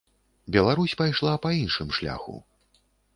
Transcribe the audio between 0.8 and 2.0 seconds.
пайшла па іншым